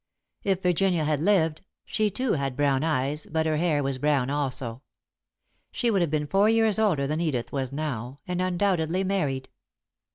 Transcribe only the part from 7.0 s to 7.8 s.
than Edith was